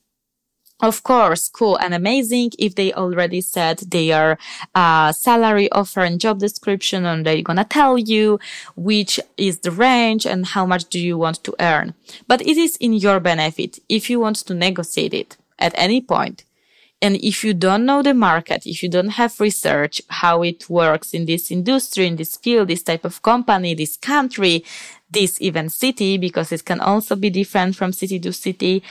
of 0.84 1.02
course, 1.02 1.48
cool 1.48 1.76
and 1.76 1.94
amazing 1.94 2.50
if 2.58 2.74
they 2.74 2.92
already 2.92 3.40
said 3.40 3.78
their 3.78 4.38
uh, 4.74 5.12
salary 5.12 5.70
offer 5.72 6.00
and 6.00 6.20
job 6.20 6.38
description 6.38 7.06
and 7.06 7.24
they're 7.24 7.42
gonna 7.42 7.64
tell 7.64 7.96
you 7.96 8.38
which 8.76 9.18
is 9.36 9.60
the 9.60 9.70
range 9.70 10.26
and 10.26 10.46
how 10.46 10.66
much 10.66 10.84
do 10.86 10.98
you 11.00 11.16
want 11.16 11.42
to 11.44 11.54
earn. 11.60 11.94
But 12.26 12.42
it 12.42 12.56
is 12.56 12.76
in 12.76 12.92
your 12.92 13.20
benefit 13.20 13.78
if 13.88 14.10
you 14.10 14.20
want 14.20 14.36
to 14.36 14.54
negotiate 14.54 15.14
it 15.14 15.36
at 15.58 15.72
any 15.76 16.00
point. 16.00 16.44
And 17.04 17.16
if 17.16 17.44
you 17.44 17.52
don't 17.52 17.84
know 17.84 18.00
the 18.00 18.14
market, 18.14 18.64
if 18.64 18.82
you 18.82 18.88
don't 18.88 19.10
have 19.20 19.38
research 19.38 20.00
how 20.08 20.42
it 20.42 20.70
works 20.70 21.12
in 21.12 21.26
this 21.26 21.50
industry, 21.50 22.06
in 22.06 22.16
this 22.16 22.38
field, 22.38 22.68
this 22.68 22.82
type 22.82 23.04
of 23.04 23.20
company, 23.20 23.74
this 23.74 23.98
country, 23.98 24.64
this 25.10 25.38
even 25.38 25.68
city 25.68 26.16
because 26.16 26.50
it 26.50 26.64
can 26.64 26.80
also 26.80 27.14
be 27.14 27.28
different 27.28 27.76
from 27.76 27.92
city 27.92 28.18
to 28.20 28.32
city. 28.32 28.82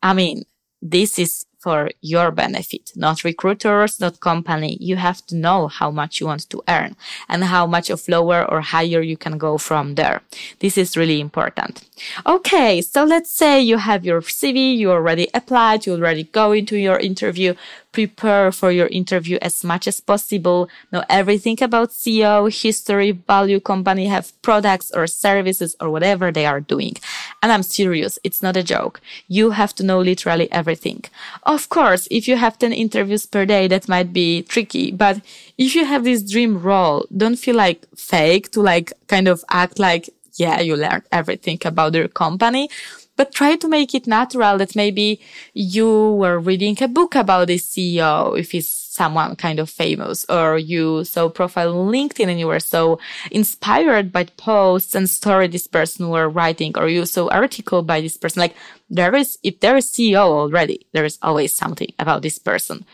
I 0.00 0.14
mean, 0.14 0.44
this 0.80 1.18
is 1.18 1.44
for 1.60 1.90
your 2.00 2.30
benefit, 2.30 2.90
not 2.96 3.22
recruiters, 3.22 4.00
not 4.00 4.20
company. 4.20 4.78
You 4.80 4.96
have 4.96 5.24
to 5.26 5.36
know 5.36 5.68
how 5.68 5.90
much 5.90 6.18
you 6.18 6.26
want 6.26 6.48
to 6.50 6.62
earn 6.68 6.96
and 7.28 7.44
how 7.44 7.66
much 7.66 7.90
of 7.90 8.08
lower 8.08 8.50
or 8.50 8.62
higher 8.62 9.02
you 9.02 9.16
can 9.16 9.36
go 9.36 9.58
from 9.58 9.94
there. 9.94 10.22
This 10.60 10.78
is 10.78 10.96
really 10.96 11.20
important. 11.20 11.84
Okay. 12.26 12.80
So 12.80 13.04
let's 13.04 13.30
say 13.30 13.60
you 13.60 13.76
have 13.76 14.04
your 14.04 14.22
CV, 14.22 14.76
you 14.76 14.90
already 14.90 15.28
applied, 15.34 15.84
you 15.86 15.92
already 15.92 16.24
go 16.24 16.52
into 16.52 16.76
your 16.76 16.98
interview 16.98 17.54
prepare 17.92 18.52
for 18.52 18.70
your 18.70 18.86
interview 18.88 19.38
as 19.42 19.64
much 19.64 19.86
as 19.88 20.00
possible, 20.00 20.68
know 20.92 21.04
everything 21.08 21.62
about 21.62 21.90
CEO, 21.90 22.50
history, 22.50 23.10
value 23.12 23.60
company 23.60 24.06
have 24.06 24.32
products 24.42 24.90
or 24.92 25.06
services 25.06 25.76
or 25.80 25.90
whatever 25.90 26.30
they 26.30 26.46
are 26.46 26.60
doing. 26.60 26.94
And 27.42 27.52
I'm 27.52 27.62
serious. 27.62 28.18
It's 28.22 28.42
not 28.42 28.56
a 28.56 28.62
joke. 28.62 29.00
You 29.28 29.50
have 29.50 29.74
to 29.76 29.82
know 29.82 30.00
literally 30.00 30.50
everything. 30.52 31.04
Of 31.44 31.68
course, 31.68 32.06
if 32.10 32.28
you 32.28 32.36
have 32.36 32.58
10 32.58 32.72
interviews 32.72 33.26
per 33.26 33.44
day, 33.44 33.68
that 33.68 33.88
might 33.88 34.12
be 34.12 34.42
tricky, 34.42 34.90
but 34.92 35.20
if 35.58 35.74
you 35.74 35.84
have 35.84 36.04
this 36.04 36.22
dream 36.22 36.62
role, 36.62 37.06
don't 37.16 37.36
feel 37.36 37.56
like 37.56 37.86
fake 37.96 38.50
to 38.52 38.60
like 38.60 38.92
kind 39.08 39.28
of 39.28 39.44
act 39.50 39.78
like, 39.78 40.10
yeah, 40.34 40.60
you 40.60 40.76
learned 40.76 41.02
everything 41.12 41.58
about 41.64 41.94
your 41.94 42.08
company 42.08 42.70
but 43.16 43.32
try 43.34 43.56
to 43.56 43.68
make 43.68 43.94
it 43.94 44.06
natural 44.06 44.58
that 44.58 44.76
maybe 44.76 45.20
you 45.52 46.12
were 46.12 46.38
reading 46.38 46.76
a 46.80 46.88
book 46.88 47.14
about 47.14 47.48
this 47.48 47.66
CEO 47.66 48.38
if 48.38 48.52
he's 48.52 48.68
someone 48.68 49.36
kind 49.36 49.60
of 49.60 49.70
famous 49.70 50.26
or 50.28 50.58
you 50.58 51.04
saw 51.04 51.28
profile 51.28 51.78
on 51.78 51.92
LinkedIn 51.92 52.28
and 52.28 52.40
you 52.40 52.46
were 52.46 52.60
so 52.60 52.98
inspired 53.30 54.10
by 54.10 54.24
posts 54.24 54.94
and 54.94 55.08
story 55.08 55.46
this 55.46 55.66
person 55.66 56.08
were 56.08 56.28
writing 56.28 56.72
or 56.76 56.88
you 56.88 57.06
saw 57.06 57.28
article 57.28 57.82
by 57.82 58.00
this 58.00 58.16
person. 58.16 58.40
Like 58.40 58.56
there 58.90 59.14
is, 59.14 59.38
if 59.42 59.60
there 59.60 59.76
is 59.76 59.86
CEO 59.86 60.16
already, 60.16 60.86
there 60.92 61.04
is 61.04 61.18
always 61.22 61.54
something 61.54 61.92
about 61.98 62.22
this 62.22 62.38
person. 62.38 62.84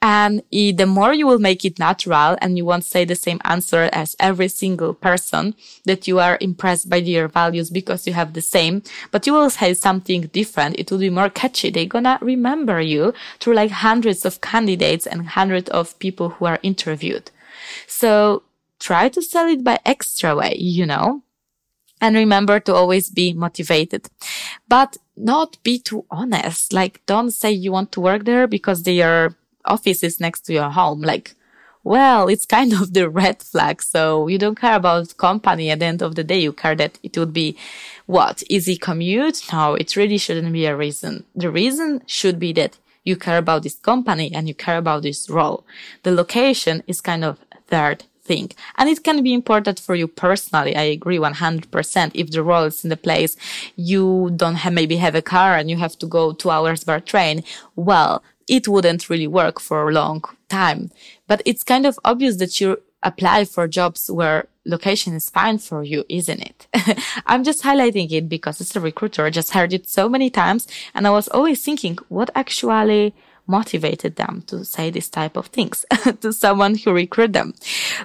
And 0.00 0.42
the 0.52 0.86
more 0.86 1.12
you 1.12 1.26
will 1.26 1.40
make 1.40 1.64
it 1.64 1.80
natural 1.80 2.36
and 2.40 2.56
you 2.56 2.64
won't 2.64 2.84
say 2.84 3.04
the 3.04 3.16
same 3.16 3.40
answer 3.44 3.90
as 3.92 4.14
every 4.20 4.46
single 4.46 4.94
person 4.94 5.56
that 5.86 6.06
you 6.06 6.20
are 6.20 6.38
impressed 6.40 6.88
by 6.88 7.00
their 7.00 7.26
values 7.26 7.68
because 7.68 8.06
you 8.06 8.12
have 8.12 8.32
the 8.32 8.40
same, 8.40 8.82
but 9.10 9.26
you 9.26 9.32
will 9.32 9.50
say 9.50 9.74
something 9.74 10.22
different. 10.32 10.78
It 10.78 10.92
will 10.92 10.98
be 10.98 11.10
more 11.10 11.30
catchy. 11.30 11.70
They're 11.70 11.86
gonna 11.86 12.18
remember 12.20 12.80
you 12.80 13.12
through 13.40 13.54
like 13.54 13.72
hundreds 13.72 14.24
of 14.24 14.40
candidates 14.40 15.04
and 15.04 15.30
hundreds 15.30 15.68
of 15.70 15.98
people 15.98 16.28
who 16.28 16.44
are 16.44 16.60
interviewed. 16.62 17.32
So 17.88 18.44
try 18.78 19.08
to 19.08 19.20
sell 19.20 19.48
it 19.48 19.64
by 19.64 19.80
extra 19.84 20.36
way, 20.36 20.54
you 20.58 20.86
know? 20.86 21.22
And 22.00 22.14
remember 22.14 22.60
to 22.60 22.72
always 22.72 23.10
be 23.10 23.32
motivated, 23.32 24.08
but 24.68 24.96
not 25.16 25.60
be 25.64 25.80
too 25.80 26.04
honest. 26.12 26.72
Like 26.72 27.04
don't 27.06 27.32
say 27.32 27.50
you 27.50 27.72
want 27.72 27.90
to 27.92 28.00
work 28.00 28.24
there 28.24 28.46
because 28.46 28.84
they 28.84 29.02
are 29.02 29.34
office 29.68 30.02
is 30.02 30.20
next 30.20 30.40
to 30.46 30.52
your 30.52 30.70
home. 30.70 31.02
Like, 31.02 31.34
well, 31.84 32.28
it's 32.28 32.44
kind 32.44 32.72
of 32.72 32.92
the 32.92 33.08
red 33.08 33.42
flag. 33.42 33.82
So 33.82 34.28
you 34.28 34.38
don't 34.38 34.60
care 34.60 34.76
about 34.76 35.16
company. 35.16 35.70
At 35.70 35.78
the 35.78 35.86
end 35.86 36.02
of 36.02 36.14
the 36.14 36.24
day, 36.24 36.40
you 36.40 36.52
care 36.52 36.74
that 36.76 36.98
it 37.02 37.16
would 37.16 37.32
be 37.32 37.56
what? 38.06 38.42
Easy 38.48 38.76
commute? 38.76 39.42
No, 39.52 39.74
it 39.74 39.96
really 39.96 40.18
shouldn't 40.18 40.52
be 40.52 40.66
a 40.66 40.76
reason. 40.76 41.24
The 41.34 41.50
reason 41.50 42.02
should 42.06 42.38
be 42.38 42.52
that 42.54 42.78
you 43.04 43.16
care 43.16 43.38
about 43.38 43.62
this 43.62 43.76
company 43.76 44.30
and 44.34 44.48
you 44.48 44.54
care 44.54 44.78
about 44.78 45.02
this 45.02 45.30
role. 45.30 45.64
The 46.02 46.12
location 46.12 46.82
is 46.86 47.00
kind 47.00 47.24
of 47.24 47.38
third 47.68 48.04
thing. 48.28 48.50
And 48.76 48.88
it 48.88 49.02
can 49.02 49.22
be 49.22 49.32
important 49.32 49.80
for 49.80 49.94
you 49.94 50.06
personally. 50.06 50.76
I 50.76 50.82
agree 50.82 51.18
100%. 51.18 52.10
If 52.14 52.30
the 52.30 52.42
role 52.42 52.64
is 52.64 52.84
in 52.84 52.90
the 52.90 52.96
place 52.96 53.36
you 53.76 54.30
don't 54.36 54.56
have, 54.56 54.74
maybe 54.74 54.96
have 54.96 55.14
a 55.14 55.22
car 55.22 55.56
and 55.56 55.70
you 55.70 55.78
have 55.78 55.98
to 55.98 56.06
go 56.06 56.32
two 56.32 56.50
hours 56.50 56.84
by 56.84 57.00
train. 57.00 57.42
Well, 57.74 58.22
it 58.48 58.68
wouldn't 58.68 59.10
really 59.10 59.26
work 59.26 59.60
for 59.60 59.88
a 59.88 59.92
long 59.92 60.24
time. 60.48 60.90
But 61.26 61.42
it's 61.44 61.64
kind 61.64 61.86
of 61.86 61.98
obvious 62.04 62.36
that 62.36 62.60
you 62.60 62.82
apply 63.02 63.44
for 63.44 63.68
jobs 63.68 64.10
where 64.10 64.48
location 64.64 65.14
is 65.14 65.30
fine 65.30 65.58
for 65.58 65.82
you, 65.82 66.04
isn't 66.08 66.40
it? 66.40 66.66
I'm 67.26 67.44
just 67.44 67.62
highlighting 67.62 68.10
it 68.10 68.28
because 68.28 68.60
as 68.60 68.74
a 68.76 68.80
recruiter, 68.80 69.24
I 69.24 69.30
just 69.30 69.52
heard 69.52 69.72
it 69.72 69.88
so 69.88 70.08
many 70.08 70.30
times. 70.30 70.66
And 70.94 71.06
I 71.06 71.10
was 71.10 71.28
always 71.28 71.64
thinking 71.64 71.98
what 72.08 72.30
actually 72.34 73.14
motivated 73.46 74.16
them 74.16 74.42
to 74.46 74.64
say 74.64 74.90
this 74.90 75.08
type 75.08 75.36
of 75.36 75.46
things 75.46 75.84
to 76.20 76.32
someone 76.32 76.74
who 76.76 76.92
recruit 76.92 77.32
them. 77.32 77.54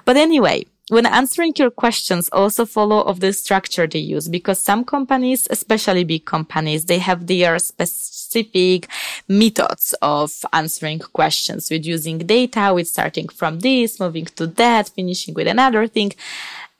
But 0.04 0.16
anyway, 0.16 0.64
when 0.88 1.06
answering 1.06 1.54
your 1.56 1.70
questions, 1.70 2.28
also 2.30 2.66
follow 2.66 3.00
of 3.02 3.20
the 3.20 3.32
structure 3.32 3.86
they 3.86 4.00
use 4.00 4.28
because 4.28 4.58
some 4.58 4.84
companies, 4.84 5.46
especially 5.50 6.04
big 6.04 6.26
companies, 6.26 6.84
they 6.84 6.98
have 6.98 7.26
their 7.26 7.58
specific 7.58 8.88
methods 9.26 9.94
of 10.02 10.30
answering 10.52 10.98
questions 10.98 11.70
with 11.70 11.86
using 11.86 12.18
data, 12.18 12.72
with 12.74 12.86
starting 12.86 13.28
from 13.28 13.60
this, 13.60 13.98
moving 13.98 14.26
to 14.26 14.46
that, 14.46 14.90
finishing 14.90 15.32
with 15.34 15.46
another 15.46 15.86
thing 15.86 16.12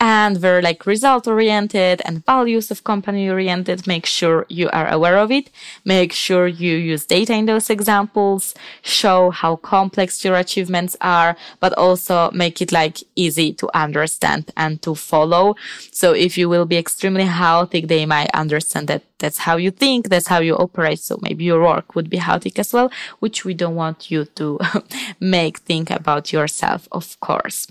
and 0.04 0.36
very 0.36 0.60
like 0.60 0.84
result 0.84 1.26
oriented 1.26 2.02
and 2.04 2.26
values 2.26 2.70
of 2.70 2.84
company 2.84 3.26
oriented. 3.26 3.86
Make 3.86 4.04
sure 4.04 4.44
you 4.50 4.68
are 4.68 4.86
aware 4.86 5.16
of 5.16 5.30
it. 5.30 5.48
Make 5.82 6.12
sure 6.12 6.46
you 6.46 6.76
use 6.76 7.06
data 7.06 7.32
in 7.32 7.46
those 7.46 7.70
examples, 7.70 8.54
show 8.82 9.30
how 9.30 9.56
complex 9.56 10.22
your 10.22 10.36
achievements 10.36 10.94
are, 11.00 11.38
but 11.58 11.72
also 11.78 12.30
make 12.32 12.60
it 12.60 12.70
like 12.70 12.98
easy 13.16 13.54
to 13.54 13.66
understand 13.74 14.50
and 14.58 14.82
to 14.82 14.94
follow. 14.94 15.56
So 15.90 16.12
if 16.12 16.36
you 16.36 16.50
will 16.50 16.66
be 16.66 16.76
extremely 16.76 17.24
chaotic, 17.24 17.88
they 17.88 18.04
might 18.04 18.30
understand 18.34 18.88
that 18.88 19.04
that's 19.18 19.38
how 19.38 19.56
you 19.56 19.70
think, 19.70 20.10
that's 20.10 20.26
how 20.26 20.40
you 20.40 20.54
operate. 20.56 20.98
So 20.98 21.18
maybe 21.22 21.44
your 21.44 21.62
work 21.62 21.94
would 21.94 22.10
be 22.10 22.18
chaotic 22.18 22.58
as 22.58 22.74
well, 22.74 22.92
which 23.20 23.46
we 23.46 23.54
don't 23.54 23.74
want 23.74 24.10
you 24.10 24.26
to 24.36 24.60
make 25.18 25.60
think 25.60 25.88
about 25.90 26.30
yourself, 26.30 26.88
of 26.92 27.18
course. 27.20 27.68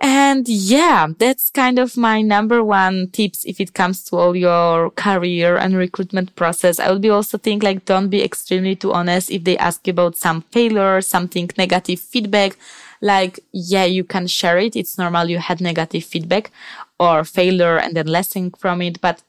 And 0.00 0.48
yeah, 0.48 1.08
that's 1.18 1.50
kind 1.50 1.78
of 1.78 1.96
my 1.96 2.22
number 2.22 2.62
one 2.62 3.10
tips 3.10 3.44
if 3.44 3.60
it 3.60 3.74
comes 3.74 4.04
to 4.04 4.16
all 4.16 4.36
your 4.36 4.90
career 4.90 5.56
and 5.56 5.76
recruitment 5.76 6.36
process. 6.36 6.78
I 6.78 6.92
would 6.92 7.02
be 7.02 7.10
also 7.10 7.36
think 7.36 7.64
like 7.64 7.84
don't 7.84 8.08
be 8.08 8.22
extremely 8.22 8.76
too 8.76 8.92
honest 8.92 9.28
if 9.30 9.42
they 9.42 9.58
ask 9.58 9.84
you 9.86 9.90
about 9.90 10.16
some 10.16 10.42
failure, 10.52 11.00
something 11.00 11.50
negative 11.58 11.98
feedback. 11.98 12.56
Like, 13.00 13.40
yeah, 13.52 13.84
you 13.86 14.04
can 14.04 14.28
share 14.28 14.58
it. 14.58 14.76
It's 14.76 14.98
normal 14.98 15.28
you 15.28 15.38
had 15.38 15.60
negative 15.60 16.04
feedback 16.04 16.52
or 17.00 17.24
failure 17.24 17.78
and 17.78 17.96
then 17.96 18.06
lesson 18.06 18.52
from 18.52 18.82
it. 18.82 19.00
But 19.00 19.22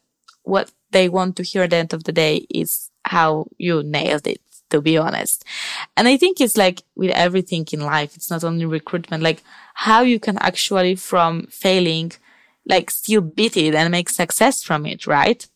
what 0.44 0.72
they 0.92 1.10
want 1.10 1.36
to 1.38 1.44
hear 1.44 1.64
at 1.64 1.72
the 1.72 1.78
end 1.78 1.94
of 1.94 2.04
the 2.04 2.12
day 2.12 2.46
is 2.50 2.92
how 3.06 3.48
you 3.58 3.82
nailed 3.82 4.28
it 4.28 4.42
to 4.70 4.82
be 4.82 4.98
honest. 4.98 5.46
And 5.98 6.08
I 6.08 6.18
think 6.18 6.40
it's 6.40 6.58
like 6.58 6.84
with 6.96 7.12
everything 7.12 7.68
in 7.72 7.82
life, 7.82 8.16
it's 8.16 8.30
not 8.30 8.44
only 8.44 8.66
recruitment, 8.66 9.24
like 9.24 9.44
how 9.74 10.02
you 10.02 10.20
can 10.20 10.38
actually 10.40 10.96
from 10.96 11.48
failing, 11.48 12.12
like 12.66 12.90
still 12.92 13.22
beat 13.22 13.58
it 13.58 13.76
and 13.76 13.92
make 13.92 14.10
success 14.10 14.64
from 14.64 14.86
it, 14.86 15.08
right? 15.08 15.48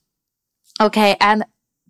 Okay. 0.82 1.15
And 1.20 1.46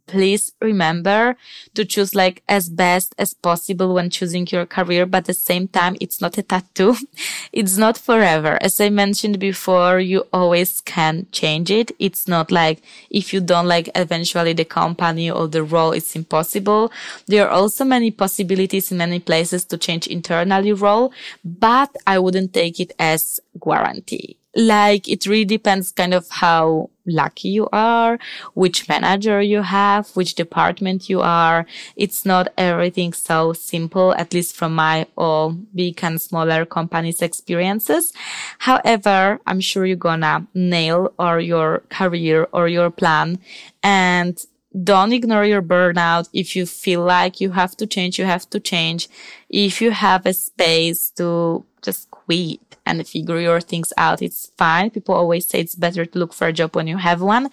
please 0.08 0.54
remember 0.62 1.36
to 1.76 1.86
choose 1.86 2.16
like 2.16 2.44
as 2.48 2.70
best 2.70 3.16
as 3.18 3.34
possible 3.34 3.94
when 3.94 4.10
choosing 4.10 4.48
your 4.52 4.66
career, 4.66 5.06
but 5.06 5.20
at 5.20 5.26
the 5.26 5.34
same 5.34 5.68
time, 5.68 5.96
it's 6.00 6.22
not 6.22 6.38
a 6.38 6.44
tattoo. 6.44 6.96
it's 7.54 7.78
not 7.78 7.98
forever. 7.98 8.58
As 8.62 8.80
I 8.80 8.90
mentioned 8.90 9.40
before, 9.40 10.00
you 10.00 10.26
always 10.34 10.82
can 10.82 11.28
change 11.32 11.72
it. 11.72 11.92
It's 12.00 12.28
not 12.28 12.52
like 12.52 12.82
if 13.10 13.34
you 13.34 13.42
don't 13.42 13.68
like 13.68 13.90
eventually 13.96 14.54
the 14.54 14.66
company 14.66 15.30
or 15.32 15.48
the 15.48 15.64
role, 15.64 15.92
it's 15.92 16.16
impossible. 16.16 16.92
There 17.28 17.48
are 17.48 17.52
also 17.52 17.86
many 17.86 18.12
possibilities 18.12 18.92
in 18.92 18.98
many 18.98 19.20
places 19.20 19.66
to 19.66 19.78
change 19.78 20.08
internally 20.08 20.74
role, 20.74 21.14
but 21.44 21.96
I 22.06 22.20
wouldn't 22.20 22.54
take 22.54 22.80
it 22.80 22.94
as 23.00 23.40
guarantee 23.60 24.38
like 24.56 25.08
it 25.08 25.26
really 25.26 25.46
depends 25.46 25.92
kind 25.92 26.14
of 26.14 26.30
how 26.30 26.90
lucky 27.06 27.50
you 27.50 27.68
are, 27.72 28.18
which 28.54 28.88
manager 28.88 29.42
you 29.42 29.62
have, 29.62 30.10
which 30.16 30.36
department 30.36 31.10
you 31.10 31.22
are. 31.22 31.66
It's 31.96 32.26
not 32.26 32.48
everything 32.58 33.14
so 33.14 33.54
simple, 33.54 34.14
at 34.16 34.34
least 34.34 34.56
from 34.56 34.76
my 34.76 35.08
all 35.18 35.52
big 35.52 36.00
and 36.04 36.22
smaller 36.22 36.66
companies 36.66 37.22
experiences. 37.22 38.14
However, 38.60 39.40
I'm 39.46 39.60
sure 39.60 39.86
you're 39.86 39.98
gonna 39.98 40.48
nail 40.54 41.14
or 41.20 41.40
your 41.40 41.84
career 41.90 42.48
or 42.52 42.68
your 42.68 42.90
plan 42.90 43.40
and 43.82 44.44
don't 44.84 45.14
ignore 45.14 45.46
your 45.46 45.62
burnout. 45.62 46.30
If 46.34 46.56
you 46.56 46.66
feel 46.66 47.04
like 47.04 47.40
you 47.40 47.52
have 47.52 47.78
to 47.78 47.86
change, 47.86 48.18
you 48.18 48.26
have 48.26 48.50
to 48.50 48.60
change. 48.60 49.08
If 49.50 49.82
you 49.82 49.92
have 49.92 50.26
a 50.26 50.34
space 50.34 51.12
to 51.18 51.64
just 51.84 52.10
quit 52.10 52.73
and 52.86 53.08
figure 53.08 53.40
your 53.40 53.62
things 53.62 53.94
out. 53.98 54.22
It's 54.22 54.52
fine. 54.58 54.90
People 54.90 55.16
always 55.16 55.48
say 55.48 55.60
it's 55.60 55.76
better 55.76 56.06
to 56.06 56.20
look 56.20 56.34
for 56.34 56.48
a 56.48 56.54
job 56.54 56.76
when 56.76 56.88
you 56.88 56.98
have 56.98 57.22
one. 57.22 57.50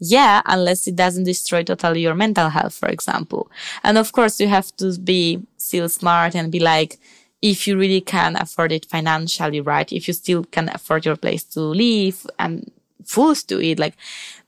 Yeah, 0.00 0.42
unless 0.46 0.86
it 0.86 0.94
doesn't 0.94 1.24
destroy 1.24 1.64
totally 1.64 2.02
your 2.02 2.14
mental 2.14 2.50
health, 2.50 2.74
for 2.74 2.88
example. 2.88 3.50
And 3.82 3.98
of 3.98 4.12
course, 4.12 4.38
you 4.38 4.46
have 4.48 4.74
to 4.76 4.96
be 4.98 5.42
still 5.56 5.88
smart 5.88 6.36
and 6.36 6.52
be 6.52 6.60
like, 6.60 6.98
if 7.42 7.66
you 7.66 7.76
really 7.76 8.00
can 8.00 8.36
afford 8.36 8.72
it 8.72 8.86
financially, 8.86 9.60
right? 9.60 9.92
If 9.92 10.08
you 10.08 10.14
still 10.14 10.44
can 10.44 10.68
afford 10.68 11.04
your 11.04 11.16
place 11.16 11.44
to 11.54 11.60
live 11.60 12.26
and 12.38 12.70
food 13.04 13.36
to 13.48 13.60
eat, 13.60 13.78
like 13.78 13.94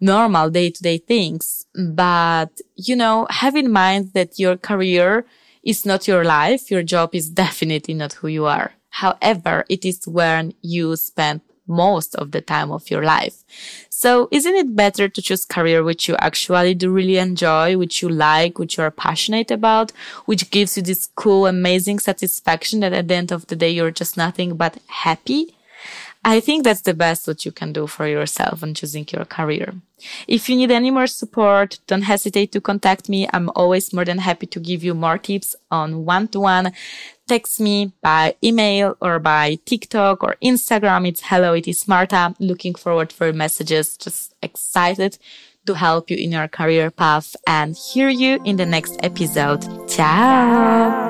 normal 0.00 0.50
day 0.50 0.70
to 0.70 0.82
day 0.82 0.98
things. 0.98 1.66
But, 1.74 2.60
you 2.76 2.96
know, 2.96 3.26
have 3.30 3.56
in 3.56 3.70
mind 3.70 4.12
that 4.14 4.38
your 4.38 4.56
career 4.56 5.24
is 5.62 5.84
not 5.86 6.08
your 6.08 6.24
life. 6.24 6.70
Your 6.70 6.82
job 6.82 7.14
is 7.14 7.28
definitely 7.44 7.94
not 7.94 8.14
who 8.14 8.28
you 8.28 8.46
are. 8.46 8.72
However, 8.90 9.64
it 9.68 9.84
is 9.84 10.06
when 10.06 10.54
you 10.62 10.96
spend 10.96 11.40
most 11.66 12.14
of 12.16 12.32
the 12.32 12.40
time 12.40 12.70
of 12.72 12.90
your 12.90 13.04
life. 13.04 13.44
So 13.88 14.28
isn't 14.30 14.54
it 14.54 14.74
better 14.74 15.08
to 15.08 15.22
choose 15.22 15.44
career 15.44 15.84
which 15.84 16.08
you 16.08 16.16
actually 16.18 16.74
do 16.74 16.90
really 16.90 17.16
enjoy, 17.16 17.78
which 17.78 18.02
you 18.02 18.08
like, 18.08 18.58
which 18.58 18.76
you 18.76 18.82
are 18.82 18.90
passionate 18.90 19.50
about, 19.50 19.92
which 20.26 20.50
gives 20.50 20.76
you 20.76 20.82
this 20.82 21.06
cool, 21.14 21.46
amazing 21.46 22.00
satisfaction 22.00 22.80
that 22.80 22.92
at 22.92 23.08
the 23.08 23.14
end 23.14 23.30
of 23.30 23.46
the 23.46 23.56
day, 23.56 23.70
you're 23.70 23.92
just 23.92 24.16
nothing 24.16 24.56
but 24.56 24.78
happy? 24.88 25.54
I 26.22 26.40
think 26.40 26.64
that's 26.64 26.82
the 26.82 26.92
best 26.92 27.26
what 27.26 27.46
you 27.46 27.52
can 27.52 27.72
do 27.72 27.86
for 27.86 28.06
yourself 28.06 28.60
when 28.60 28.74
choosing 28.74 29.06
your 29.10 29.24
career. 29.24 29.72
If 30.28 30.50
you 30.50 30.56
need 30.56 30.70
any 30.70 30.90
more 30.90 31.06
support, 31.06 31.78
don't 31.86 32.02
hesitate 32.02 32.52
to 32.52 32.60
contact 32.60 33.08
me. 33.08 33.26
I'm 33.32 33.50
always 33.56 33.92
more 33.92 34.04
than 34.04 34.18
happy 34.18 34.46
to 34.48 34.60
give 34.60 34.84
you 34.84 34.92
more 34.92 35.16
tips 35.16 35.56
on 35.70 36.04
one 36.04 36.28
to 36.28 36.40
one. 36.40 36.72
Text 37.30 37.60
me 37.60 37.92
by 38.02 38.34
email 38.42 38.96
or 39.00 39.20
by 39.20 39.54
TikTok 39.64 40.24
or 40.24 40.34
Instagram. 40.42 41.06
It's 41.06 41.20
hello, 41.20 41.54
it 41.54 41.68
is 41.68 41.86
Marta. 41.86 42.34
Looking 42.40 42.74
forward 42.74 43.12
for 43.12 43.32
messages. 43.32 43.96
Just 43.96 44.34
excited 44.42 45.16
to 45.64 45.74
help 45.74 46.10
you 46.10 46.16
in 46.16 46.32
your 46.32 46.48
career 46.48 46.90
path 46.90 47.36
and 47.46 47.76
hear 47.76 48.08
you 48.08 48.40
in 48.44 48.56
the 48.56 48.66
next 48.66 48.98
episode. 49.04 49.62
Ciao. 49.88 51.09